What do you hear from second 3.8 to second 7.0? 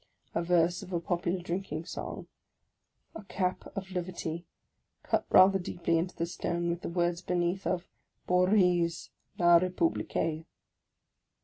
Liberty, cut rather deeply into the stone, with the